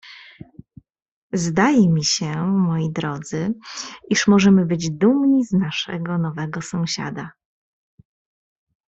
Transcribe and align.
"Zdaje 1.33 1.89
mi 1.89 2.03
się, 2.05 2.45
moi 2.47 2.89
drodzy, 2.91 3.53
iż 4.09 4.27
możemy 4.27 4.65
być 4.65 4.89
dumni 4.91 5.45
z 5.45 5.51
naszego 5.51 6.17
nowego 6.17 6.61
sąsiada." 6.61 7.31